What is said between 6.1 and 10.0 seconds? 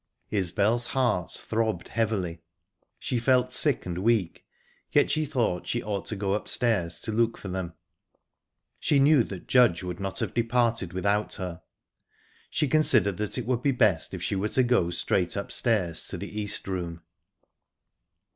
go upstairs to look for them. She knew that Judge would